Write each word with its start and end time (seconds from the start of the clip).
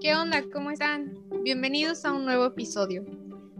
¿Qué 0.00 0.14
onda? 0.14 0.44
¿Cómo 0.52 0.70
están? 0.70 1.18
Bienvenidos 1.42 2.04
a 2.04 2.12
un 2.12 2.24
nuevo 2.24 2.44
episodio. 2.44 3.04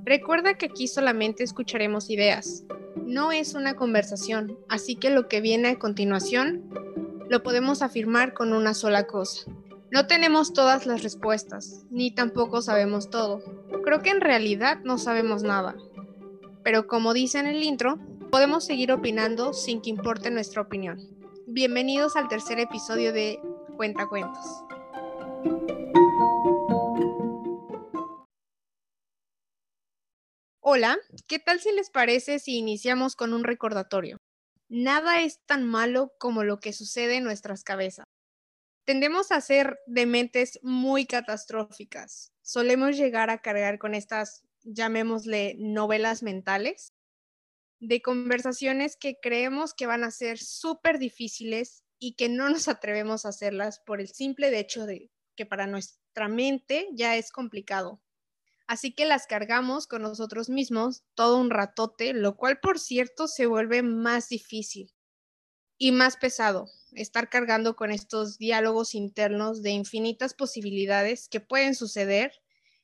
Recuerda 0.05 0.55
que 0.55 0.67
aquí 0.67 0.87
solamente 0.87 1.43
escucharemos 1.43 2.11
ideas. 2.11 2.65
No 2.95 3.33
es 3.33 3.55
una 3.55 3.75
conversación, 3.75 4.57
así 4.69 4.95
que 4.95 5.11
lo 5.11 5.27
que 5.27 5.41
viene 5.41 5.71
a 5.71 5.79
continuación 5.81 6.63
lo 7.29 7.43
podemos 7.43 7.83
afirmar 7.83 8.35
con 8.35 8.53
una 8.53 8.75
sola 8.75 9.09
cosa. 9.09 9.51
No 9.91 10.07
tenemos 10.07 10.53
todas 10.53 10.87
las 10.87 11.03
respuestas, 11.03 11.85
ni 11.91 12.13
tampoco 12.13 12.63
sabemos 12.63 13.11
todo. 13.11 13.43
Creo 13.83 14.01
que 14.01 14.11
en 14.11 14.21
realidad 14.21 14.79
no 14.85 14.97
sabemos 14.97 15.43
nada. 15.43 15.75
Pero 16.63 16.87
como 16.87 17.15
dice 17.15 17.41
en 17.41 17.47
el 17.47 17.65
intro, 17.65 17.99
podemos 18.31 18.65
seguir 18.65 18.93
opinando 18.93 19.53
sin 19.53 19.81
que 19.81 19.91
importe 19.91 20.31
nuestra 20.31 20.63
opinión. 20.63 21.01
Bienvenidos 21.49 22.15
al 22.15 22.29
tercer 22.29 22.61
episodio 22.61 23.13
de 23.13 23.41
Cuenta 23.77 24.07
Cuentos. 24.07 24.63
Hola, 30.71 30.99
¿qué 31.27 31.39
tal 31.39 31.61
si 31.61 31.73
les 31.73 31.89
parece 31.89 32.39
si 32.39 32.59
iniciamos 32.59 33.17
con 33.17 33.33
un 33.33 33.43
recordatorio? 33.43 34.19
Nada 34.69 35.23
es 35.23 35.41
tan 35.47 35.65
malo 35.65 36.13
como 36.19 36.45
lo 36.45 36.61
que 36.61 36.75
sucede 36.75 37.17
en 37.17 37.25
nuestras 37.25 37.65
cabezas. 37.65 38.05
Tendemos 38.85 39.33
a 39.33 39.41
ser 39.41 39.79
de 39.87 40.05
mentes 40.05 40.61
muy 40.63 41.07
catastróficas. 41.07 42.35
Solemos 42.43 42.99
llegar 42.99 43.31
a 43.31 43.39
cargar 43.41 43.79
con 43.79 43.95
estas, 43.95 44.43
llamémosle, 44.63 45.57
novelas 45.59 46.23
mentales, 46.23 46.93
de 47.81 48.03
conversaciones 48.03 48.99
que 49.01 49.17
creemos 49.23 49.73
que 49.73 49.87
van 49.87 50.05
a 50.05 50.11
ser 50.11 50.37
súper 50.37 50.99
difíciles 50.99 51.83
y 51.99 52.15
que 52.15 52.29
no 52.29 52.51
nos 52.51 52.69
atrevemos 52.69 53.25
a 53.25 53.31
hacerlas 53.31 53.81
por 53.87 54.03
el 54.03 54.09
simple 54.09 54.57
hecho 54.59 54.85
de 54.85 55.11
que 55.35 55.47
para 55.47 55.67
nuestra 55.67 56.29
mente 56.29 56.89
ya 56.93 57.17
es 57.17 57.33
complicado. 57.33 58.03
Así 58.69 58.93
que 58.93 59.07
las 59.07 59.27
cargamos 59.27 59.87
con 59.87 60.03
nosotros 60.03 60.51
mismos 60.51 61.03
todo 61.15 61.39
un 61.39 61.51
ratote, 61.51 62.13
lo 62.13 62.37
cual 62.37 62.61
por 62.61 62.79
cierto 62.79 63.27
se 63.27 63.47
vuelve 63.47 63.83
más 63.83 64.29
difícil 64.29 64.93
y 65.79 65.91
más 65.91 66.19
pesado 66.19 66.69
estar 66.93 67.31
cargando 67.31 67.77
con 67.77 67.91
estos 67.91 68.37
diálogos 68.37 68.95
internos 68.95 69.63
de 69.63 69.71
infinitas 69.71 70.35
posibilidades 70.35 71.29
que 71.29 71.41
pueden 71.41 71.75
suceder 71.75 72.33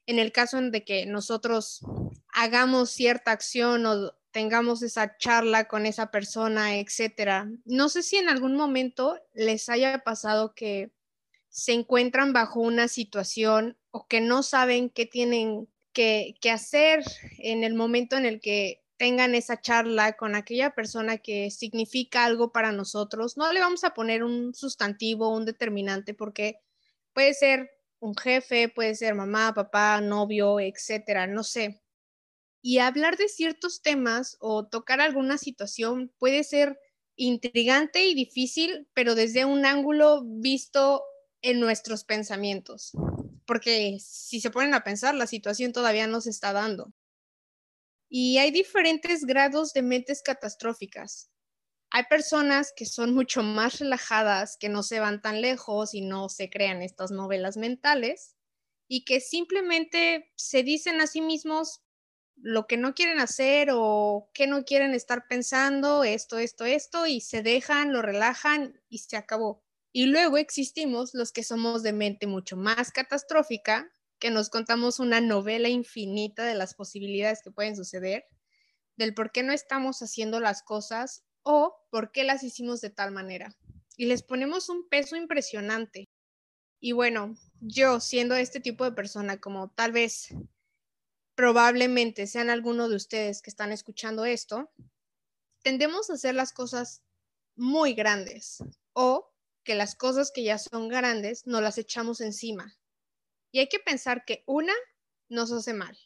en 0.06 0.18
el 0.18 0.32
caso 0.32 0.60
de 0.60 0.84
que 0.84 1.04
nosotros 1.04 1.80
hagamos 2.28 2.90
cierta 2.90 3.32
acción 3.32 3.84
o 3.84 4.12
tengamos 4.30 4.82
esa 4.82 5.18
charla 5.18 5.68
con 5.68 5.84
esa 5.84 6.10
persona, 6.10 6.78
etcétera. 6.78 7.50
No 7.66 7.90
sé 7.90 8.02
si 8.02 8.16
en 8.16 8.30
algún 8.30 8.56
momento 8.56 9.18
les 9.34 9.68
haya 9.68 9.98
pasado 9.98 10.54
que 10.54 10.92
se 11.50 11.72
encuentran 11.72 12.32
bajo 12.32 12.60
una 12.60 12.88
situación 12.88 13.78
o 13.90 14.08
que 14.08 14.20
no 14.20 14.42
saben 14.42 14.90
qué 14.90 15.06
tienen 15.06 15.68
que, 15.94 16.34
hacer 16.52 17.02
en 17.38 17.64
el 17.64 17.74
momento 17.74 18.16
en 18.16 18.26
el 18.26 18.40
que 18.40 18.82
tengan 18.98 19.34
esa 19.34 19.60
charla 19.60 20.16
con 20.16 20.34
aquella 20.34 20.74
persona 20.74 21.18
que 21.18 21.50
significa 21.50 22.24
algo 22.24 22.52
para 22.52 22.72
nosotros. 22.72 23.38
No 23.38 23.50
le 23.52 23.60
vamos 23.60 23.84
a 23.84 23.94
poner 23.94 24.22
un 24.22 24.54
sustantivo, 24.54 25.34
un 25.34 25.46
determinante, 25.46 26.12
porque 26.12 26.60
puede 27.14 27.32
ser 27.32 27.70
un 28.00 28.14
jefe, 28.14 28.68
puede 28.68 28.94
ser 28.94 29.14
mamá, 29.14 29.54
papá, 29.54 30.00
novio, 30.02 30.60
etcétera, 30.60 31.26
no 31.26 31.42
sé. 31.42 31.80
Y 32.60 32.78
hablar 32.78 33.16
de 33.16 33.28
ciertos 33.28 33.80
temas 33.80 34.36
o 34.40 34.66
tocar 34.66 35.00
alguna 35.00 35.38
situación 35.38 36.12
puede 36.18 36.44
ser 36.44 36.78
intrigante 37.16 38.04
y 38.04 38.14
difícil, 38.14 38.88
pero 38.92 39.14
desde 39.14 39.44
un 39.44 39.64
ángulo 39.64 40.22
visto 40.24 41.02
en 41.42 41.60
nuestros 41.60 42.04
pensamientos 42.04 42.92
porque 43.46 43.98
si 44.00 44.40
se 44.40 44.50
ponen 44.50 44.74
a 44.74 44.84
pensar, 44.84 45.14
la 45.14 45.26
situación 45.26 45.72
todavía 45.72 46.06
no 46.06 46.20
se 46.20 46.30
está 46.30 46.52
dando. 46.52 46.92
Y 48.08 48.38
hay 48.38 48.50
diferentes 48.50 49.24
grados 49.24 49.72
de 49.72 49.82
mentes 49.82 50.22
catastróficas. 50.22 51.30
Hay 51.90 52.04
personas 52.04 52.72
que 52.74 52.86
son 52.86 53.14
mucho 53.14 53.42
más 53.42 53.78
relajadas, 53.78 54.56
que 54.58 54.68
no 54.68 54.82
se 54.82 55.00
van 55.00 55.22
tan 55.22 55.40
lejos 55.40 55.94
y 55.94 56.00
no 56.00 56.28
se 56.28 56.50
crean 56.50 56.82
estas 56.82 57.10
novelas 57.10 57.56
mentales 57.56 58.36
y 58.88 59.04
que 59.04 59.20
simplemente 59.20 60.32
se 60.36 60.62
dicen 60.62 61.00
a 61.00 61.06
sí 61.06 61.20
mismos 61.20 61.82
lo 62.36 62.66
que 62.66 62.76
no 62.76 62.94
quieren 62.94 63.20
hacer 63.20 63.68
o 63.72 64.28
que 64.34 64.46
no 64.46 64.64
quieren 64.64 64.92
estar 64.92 65.26
pensando, 65.28 66.04
esto, 66.04 66.38
esto, 66.38 66.64
esto, 66.64 67.06
y 67.06 67.20
se 67.20 67.42
dejan, 67.42 67.92
lo 67.92 68.02
relajan 68.02 68.80
y 68.88 68.98
se 68.98 69.16
acabó. 69.16 69.62
Y 69.96 70.06
luego 70.06 70.38
existimos 70.38 71.14
los 71.14 71.30
que 71.30 71.44
somos 71.44 71.84
de 71.84 71.92
mente 71.92 72.26
mucho 72.26 72.56
más 72.56 72.90
catastrófica, 72.90 73.88
que 74.18 74.32
nos 74.32 74.50
contamos 74.50 74.98
una 74.98 75.20
novela 75.20 75.68
infinita 75.68 76.44
de 76.44 76.56
las 76.56 76.74
posibilidades 76.74 77.42
que 77.44 77.52
pueden 77.52 77.76
suceder, 77.76 78.24
del 78.96 79.14
por 79.14 79.30
qué 79.30 79.44
no 79.44 79.52
estamos 79.52 80.00
haciendo 80.02 80.40
las 80.40 80.64
cosas 80.64 81.22
o 81.44 81.76
por 81.90 82.10
qué 82.10 82.24
las 82.24 82.42
hicimos 82.42 82.80
de 82.80 82.90
tal 82.90 83.12
manera. 83.12 83.56
Y 83.96 84.06
les 84.06 84.24
ponemos 84.24 84.68
un 84.68 84.88
peso 84.88 85.14
impresionante. 85.14 86.08
Y 86.80 86.90
bueno, 86.90 87.36
yo 87.60 88.00
siendo 88.00 88.34
este 88.34 88.58
tipo 88.58 88.82
de 88.82 88.96
persona, 88.96 89.40
como 89.40 89.70
tal 89.70 89.92
vez 89.92 90.34
probablemente 91.36 92.26
sean 92.26 92.50
algunos 92.50 92.90
de 92.90 92.96
ustedes 92.96 93.42
que 93.42 93.50
están 93.50 93.70
escuchando 93.70 94.24
esto, 94.24 94.72
tendemos 95.62 96.10
a 96.10 96.14
hacer 96.14 96.34
las 96.34 96.52
cosas 96.52 97.04
muy 97.54 97.94
grandes 97.94 98.58
o 98.92 99.33
que 99.64 99.74
las 99.74 99.96
cosas 99.96 100.30
que 100.32 100.44
ya 100.44 100.58
son 100.58 100.88
grandes 100.88 101.46
no 101.46 101.60
las 101.60 101.78
echamos 101.78 102.20
encima. 102.20 102.76
Y 103.50 103.60
hay 103.60 103.68
que 103.68 103.78
pensar 103.78 104.24
que 104.24 104.44
una 104.46 104.74
nos 105.28 105.50
hace 105.52 105.74
mal. 105.74 105.98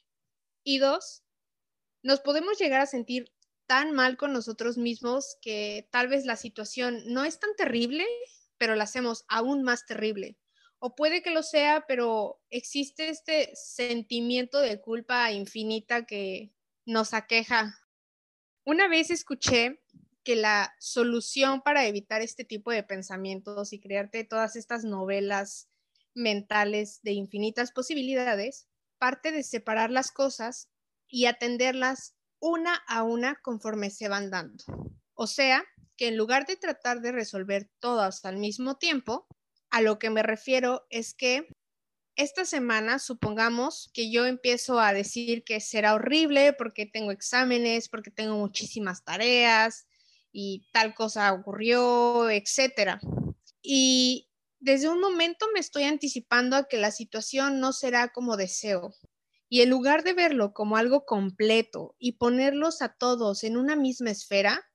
Y 0.64 0.78
dos, 0.78 1.24
nos 2.02 2.20
podemos 2.20 2.58
llegar 2.58 2.80
a 2.80 2.86
sentir 2.86 3.32
tan 3.66 3.92
mal 3.92 4.16
con 4.16 4.32
nosotros 4.32 4.78
mismos 4.78 5.36
que 5.42 5.88
tal 5.90 6.08
vez 6.08 6.24
la 6.24 6.36
situación 6.36 7.02
no 7.06 7.24
es 7.24 7.38
tan 7.38 7.54
terrible, 7.56 8.06
pero 8.56 8.74
la 8.74 8.84
hacemos 8.84 9.24
aún 9.28 9.62
más 9.62 9.84
terrible. 9.86 10.38
O 10.78 10.94
puede 10.94 11.22
que 11.22 11.30
lo 11.30 11.42
sea, 11.42 11.84
pero 11.86 12.40
existe 12.50 13.08
este 13.08 13.50
sentimiento 13.54 14.58
de 14.58 14.80
culpa 14.80 15.32
infinita 15.32 16.06
que 16.06 16.52
nos 16.86 17.12
aqueja. 17.12 17.78
Una 18.64 18.88
vez 18.88 19.10
escuché 19.10 19.82
que 20.28 20.36
la 20.36 20.74
solución 20.78 21.62
para 21.62 21.86
evitar 21.86 22.20
este 22.20 22.44
tipo 22.44 22.70
de 22.70 22.82
pensamientos 22.82 23.72
y 23.72 23.80
crearte 23.80 24.24
todas 24.24 24.56
estas 24.56 24.84
novelas 24.84 25.70
mentales 26.14 27.00
de 27.02 27.12
infinitas 27.12 27.72
posibilidades 27.72 28.68
parte 28.98 29.32
de 29.32 29.42
separar 29.42 29.90
las 29.90 30.12
cosas 30.12 30.68
y 31.06 31.24
atenderlas 31.24 32.14
una 32.40 32.74
a 32.88 33.04
una 33.04 33.36
conforme 33.36 33.88
se 33.88 34.10
van 34.10 34.28
dando. 34.28 34.64
O 35.14 35.26
sea, 35.26 35.64
que 35.96 36.08
en 36.08 36.18
lugar 36.18 36.44
de 36.44 36.56
tratar 36.56 37.00
de 37.00 37.12
resolver 37.12 37.70
todas 37.78 38.26
al 38.26 38.36
mismo 38.36 38.76
tiempo, 38.76 39.26
a 39.70 39.80
lo 39.80 39.98
que 39.98 40.10
me 40.10 40.22
refiero 40.22 40.86
es 40.90 41.14
que 41.14 41.48
esta 42.16 42.44
semana, 42.44 42.98
supongamos 42.98 43.90
que 43.94 44.10
yo 44.10 44.26
empiezo 44.26 44.78
a 44.78 44.92
decir 44.92 45.42
que 45.42 45.58
será 45.60 45.94
horrible 45.94 46.52
porque 46.52 46.84
tengo 46.84 47.12
exámenes, 47.12 47.88
porque 47.88 48.10
tengo 48.10 48.36
muchísimas 48.36 49.04
tareas, 49.04 49.87
y 50.32 50.66
tal 50.72 50.94
cosa 50.94 51.32
ocurrió, 51.32 52.30
etcétera. 52.30 53.00
Y 53.62 54.28
desde 54.60 54.88
un 54.88 55.00
momento 55.00 55.46
me 55.54 55.60
estoy 55.60 55.84
anticipando 55.84 56.56
a 56.56 56.68
que 56.68 56.78
la 56.78 56.90
situación 56.90 57.60
no 57.60 57.72
será 57.72 58.08
como 58.08 58.36
deseo. 58.36 58.94
Y 59.48 59.62
en 59.62 59.70
lugar 59.70 60.04
de 60.04 60.12
verlo 60.12 60.52
como 60.52 60.76
algo 60.76 61.06
completo 61.06 61.94
y 61.98 62.12
ponerlos 62.12 62.82
a 62.82 62.94
todos 62.94 63.44
en 63.44 63.56
una 63.56 63.76
misma 63.76 64.10
esfera, 64.10 64.68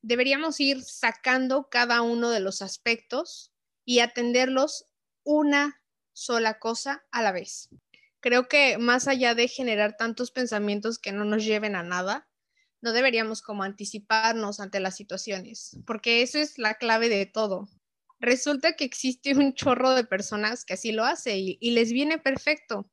deberíamos 0.00 0.58
ir 0.60 0.82
sacando 0.82 1.68
cada 1.70 2.00
uno 2.02 2.30
de 2.30 2.40
los 2.40 2.62
aspectos 2.62 3.52
y 3.84 3.98
atenderlos 3.98 4.86
una 5.24 5.82
sola 6.12 6.58
cosa 6.58 7.04
a 7.10 7.22
la 7.22 7.32
vez. 7.32 7.68
Creo 8.20 8.48
que 8.48 8.78
más 8.78 9.08
allá 9.08 9.34
de 9.34 9.48
generar 9.48 9.96
tantos 9.96 10.30
pensamientos 10.30 10.98
que 10.98 11.12
no 11.12 11.24
nos 11.24 11.44
lleven 11.44 11.76
a 11.76 11.82
nada, 11.82 12.29
no 12.82 12.92
deberíamos 12.92 13.42
como 13.42 13.62
anticiparnos 13.62 14.60
ante 14.60 14.80
las 14.80 14.96
situaciones, 14.96 15.78
porque 15.86 16.22
eso 16.22 16.38
es 16.38 16.58
la 16.58 16.74
clave 16.74 17.08
de 17.08 17.26
todo. 17.26 17.68
Resulta 18.18 18.74
que 18.76 18.84
existe 18.84 19.34
un 19.34 19.54
chorro 19.54 19.90
de 19.90 20.04
personas 20.04 20.64
que 20.64 20.74
así 20.74 20.92
lo 20.92 21.04
hace 21.04 21.38
y, 21.38 21.58
y 21.60 21.70
les 21.70 21.92
viene 21.92 22.18
perfecto. 22.18 22.90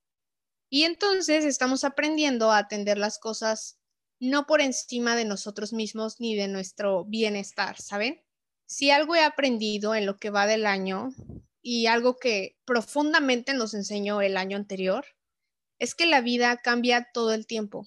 Y 0.69 0.83
entonces 0.83 1.45
estamos 1.45 1.83
aprendiendo 1.83 2.51
a 2.51 2.57
atender 2.57 2.97
las 2.97 3.19
cosas 3.19 3.79
no 4.19 4.45
por 4.47 4.61
encima 4.61 5.15
de 5.15 5.25
nosotros 5.25 5.73
mismos 5.73 6.19
ni 6.19 6.35
de 6.35 6.47
nuestro 6.47 7.05
bienestar, 7.05 7.79
¿saben? 7.79 8.21
Si 8.67 8.89
algo 8.89 9.15
he 9.15 9.21
aprendido 9.21 9.95
en 9.95 10.05
lo 10.05 10.17
que 10.17 10.29
va 10.29 10.47
del 10.47 10.65
año 10.65 11.13
y 11.61 11.85
algo 11.85 12.17
que 12.17 12.57
profundamente 12.65 13.53
nos 13.53 13.73
enseñó 13.73 14.21
el 14.21 14.35
año 14.35 14.57
anterior, 14.57 15.05
es 15.79 15.93
que 15.93 16.07
la 16.07 16.21
vida 16.21 16.57
cambia 16.57 17.09
todo 17.13 17.33
el 17.33 17.45
tiempo 17.45 17.85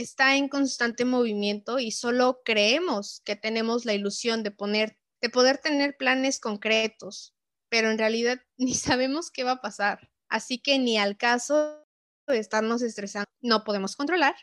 está 0.00 0.36
en 0.36 0.48
constante 0.48 1.04
movimiento 1.04 1.80
y 1.80 1.90
solo 1.90 2.40
creemos 2.44 3.20
que 3.24 3.34
tenemos 3.34 3.84
la 3.84 3.94
ilusión 3.94 4.44
de, 4.44 4.52
poner, 4.52 4.96
de 5.20 5.28
poder 5.28 5.58
tener 5.58 5.96
planes 5.96 6.38
concretos, 6.38 7.34
pero 7.68 7.90
en 7.90 7.98
realidad 7.98 8.40
ni 8.56 8.74
sabemos 8.74 9.30
qué 9.30 9.44
va 9.44 9.52
a 9.52 9.60
pasar. 9.60 10.10
Así 10.28 10.58
que 10.58 10.78
ni 10.78 10.98
al 10.98 11.16
caso 11.16 11.84
de 12.28 12.38
estarnos 12.38 12.82
estresando, 12.82 13.28
no 13.40 13.64
podemos 13.64 13.96
controlar. 13.96 14.36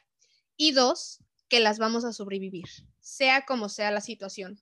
Y 0.58 0.72
dos, 0.72 1.20
que 1.48 1.60
las 1.60 1.78
vamos 1.78 2.04
a 2.06 2.14
sobrevivir, 2.14 2.66
sea 3.00 3.46
como 3.46 3.70
sea 3.70 3.92
la 3.92 4.02
situación. 4.02 4.60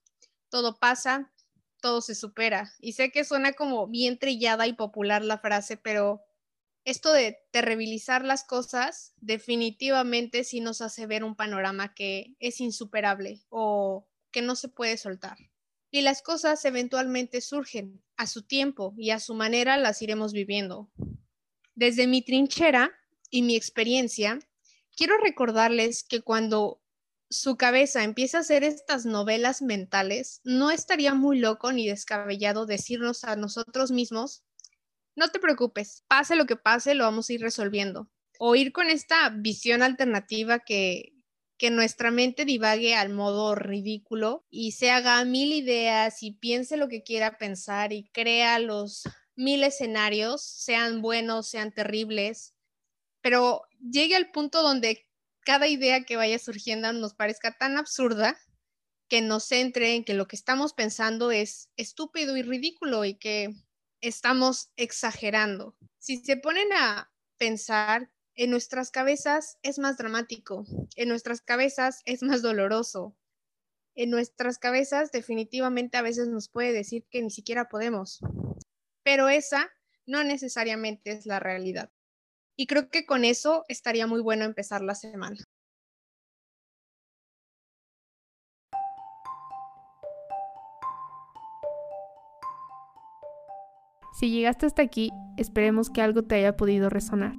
Todo 0.49 0.77
pasa, 0.77 1.31
todo 1.81 2.01
se 2.01 2.13
supera. 2.13 2.71
Y 2.79 2.93
sé 2.93 3.11
que 3.11 3.23
suena 3.23 3.53
como 3.53 3.87
bien 3.87 4.19
trillada 4.19 4.67
y 4.67 4.73
popular 4.73 5.23
la 5.23 5.39
frase, 5.39 5.77
pero 5.77 6.21
esto 6.85 7.13
de 7.13 7.37
terribilizar 7.51 8.25
las 8.25 8.43
cosas 8.43 9.13
definitivamente 9.17 10.43
sí 10.43 10.59
nos 10.59 10.81
hace 10.81 11.05
ver 11.05 11.23
un 11.23 11.35
panorama 11.35 11.93
que 11.93 12.35
es 12.39 12.59
insuperable 12.59 13.41
o 13.49 14.07
que 14.31 14.41
no 14.41 14.55
se 14.55 14.67
puede 14.67 14.97
soltar. 14.97 15.37
Y 15.91 16.01
las 16.01 16.21
cosas 16.21 16.65
eventualmente 16.65 17.39
surgen 17.39 18.03
a 18.17 18.27
su 18.27 18.41
tiempo 18.41 18.93
y 18.97 19.11
a 19.11 19.19
su 19.19 19.35
manera 19.35 19.77
las 19.77 20.01
iremos 20.01 20.33
viviendo. 20.33 20.91
Desde 21.75 22.07
mi 22.07 22.21
trinchera 22.21 22.91
y 23.29 23.43
mi 23.43 23.55
experiencia, 23.55 24.39
quiero 24.95 25.17
recordarles 25.17 26.03
que 26.03 26.21
cuando 26.21 26.81
su 27.29 27.57
cabeza 27.57 28.03
empieza 28.03 28.37
a 28.37 28.41
hacer 28.41 28.63
estas 28.63 29.05
novelas 29.05 29.61
mentales, 29.61 30.41
no 30.43 30.69
estaría 30.69 31.13
muy 31.13 31.39
loco 31.39 31.71
ni 31.71 31.87
descabellado 31.87 32.65
decirnos 32.65 33.23
a 33.23 33.35
nosotros 33.35 33.91
mismos 33.91 34.43
no 35.15 35.29
te 35.29 35.39
preocupes, 35.39 36.03
pase 36.07 36.35
lo 36.35 36.45
que 36.45 36.55
pase, 36.55 36.95
lo 36.95 37.03
vamos 37.03 37.29
a 37.29 37.33
ir 37.33 37.41
resolviendo. 37.41 38.09
O 38.39 38.55
ir 38.55 38.71
con 38.71 38.89
esta 38.89 39.29
visión 39.29 39.83
alternativa 39.83 40.59
que, 40.59 41.13
que 41.57 41.69
nuestra 41.69 42.11
mente 42.11 42.45
divague 42.45 42.95
al 42.95 43.09
modo 43.09 43.55
ridículo 43.55 44.45
y 44.49 44.71
se 44.73 44.91
haga 44.91 45.23
mil 45.23 45.53
ideas 45.53 46.23
y 46.23 46.31
piense 46.31 46.77
lo 46.77 46.87
que 46.87 47.03
quiera 47.03 47.37
pensar 47.37 47.93
y 47.93 48.09
crea 48.11 48.59
los 48.59 49.03
mil 49.35 49.63
escenarios, 49.63 50.43
sean 50.43 51.01
buenos, 51.01 51.47
sean 51.47 51.71
terribles, 51.71 52.53
pero 53.21 53.63
llegue 53.79 54.15
al 54.15 54.31
punto 54.31 54.61
donde 54.61 55.07
cada 55.41 55.67
idea 55.67 56.03
que 56.03 56.17
vaya 56.17 56.39
surgiendo 56.39 56.91
nos 56.93 57.13
parezca 57.13 57.57
tan 57.57 57.77
absurda 57.77 58.37
que 59.09 59.21
nos 59.21 59.45
centre 59.45 59.95
en 59.95 60.03
que 60.03 60.13
lo 60.13 60.27
que 60.27 60.35
estamos 60.35 60.73
pensando 60.73 61.31
es 61.31 61.69
estúpido 61.77 62.35
y 62.37 62.41
ridículo 62.41 63.05
y 63.05 63.15
que 63.15 63.53
estamos 64.03 64.71
exagerando. 64.75 65.77
Si 65.97 66.17
se 66.17 66.35
ponen 66.35 66.67
a 66.73 67.11
pensar, 67.37 68.11
en 68.35 68.49
nuestras 68.49 68.91
cabezas 68.91 69.57
es 69.61 69.79
más 69.79 69.97
dramático, 69.97 70.65
en 70.95 71.07
nuestras 71.07 71.41
cabezas 71.41 72.01
es 72.05 72.21
más 72.21 72.41
doloroso, 72.41 73.15
en 73.95 74.09
nuestras 74.09 74.57
cabezas 74.57 75.11
definitivamente 75.11 75.97
a 75.97 76.01
veces 76.01 76.27
nos 76.27 76.49
puede 76.49 76.73
decir 76.73 77.05
que 77.09 77.21
ni 77.21 77.29
siquiera 77.29 77.69
podemos, 77.69 78.19
pero 79.03 79.29
esa 79.29 79.71
no 80.05 80.23
necesariamente 80.23 81.11
es 81.11 81.25
la 81.25 81.39
realidad. 81.39 81.91
Y 82.57 82.67
creo 82.67 82.89
que 82.89 83.05
con 83.05 83.23
eso 83.23 83.63
estaría 83.67 84.05
muy 84.05 84.21
bueno 84.21 84.45
empezar 84.45 84.81
la 84.81 84.95
semana. 84.95 85.37
Si 94.13 94.29
llegaste 94.29 94.67
hasta 94.67 94.83
aquí, 94.83 95.09
esperemos 95.37 95.89
que 95.89 96.01
algo 96.01 96.23
te 96.23 96.35
haya 96.35 96.55
podido 96.55 96.89
resonar. 96.89 97.35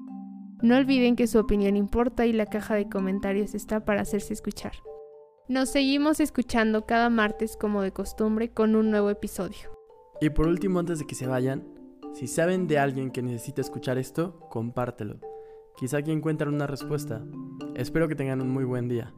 No 0.61 0.77
olviden 0.77 1.15
que 1.15 1.29
su 1.29 1.39
opinión 1.39 1.77
importa 1.77 2.27
y 2.27 2.33
la 2.33 2.47
caja 2.47 2.75
de 2.75 2.89
comentarios 2.89 3.55
está 3.55 3.85
para 3.85 4.03
hacerse 4.03 4.33
escuchar. 4.33 4.73
Nos 5.49 5.69
seguimos 5.69 6.19
escuchando 6.19 6.85
cada 6.85 7.11
martes 7.11 7.57
como 7.57 7.83
de 7.83 7.93
costumbre 7.93 8.51
con 8.51 8.75
un 8.75 8.91
nuevo 8.91 9.09
episodio. 9.11 9.71
Y 10.21 10.31
por 10.31 10.49
último, 10.49 10.81
antes 10.81 10.99
de 10.99 11.07
que 11.07 11.15
se 11.15 11.29
vayan, 11.29 11.65
si 12.13 12.27
saben 12.27 12.67
de 12.67 12.79
alguien 12.79 13.11
que 13.11 13.23
necesita 13.23 13.61
escuchar 13.61 13.97
esto, 13.97 14.41
compártelo. 14.51 15.21
Quizá 15.77 15.99
aquí 15.99 16.11
encuentren 16.11 16.55
una 16.55 16.67
respuesta. 16.67 17.25
Espero 17.75 18.09
que 18.09 18.15
tengan 18.17 18.41
un 18.41 18.51
muy 18.51 18.65
buen 18.65 18.89
día. 18.89 19.13